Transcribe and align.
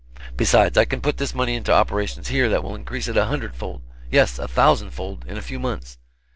Besides, 0.35 0.79
I 0.79 0.85
can 0.85 0.99
put 0.99 1.17
this 1.17 1.35
money 1.35 1.53
into 1.53 1.71
operations 1.71 2.29
here 2.29 2.49
that 2.49 2.63
will 2.63 2.73
increase 2.73 3.07
it 3.07 3.15
a 3.17 3.25
hundred 3.25 3.53
fold, 3.55 3.83
yes, 4.09 4.39
a 4.39 4.47
thousand 4.47 4.89
fold, 4.89 5.23
in 5.27 5.37
a 5.37 5.43
few 5.43 5.59
months. 5.59 5.99